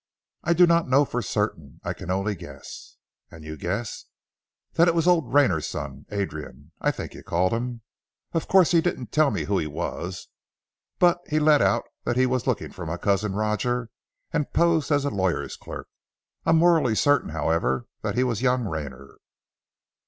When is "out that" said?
11.61-12.17